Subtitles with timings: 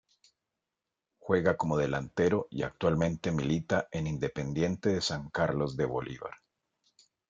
[1.19, 6.31] Juega como delantero y actualmente milita en Independiente de San Carlos de Bolívar.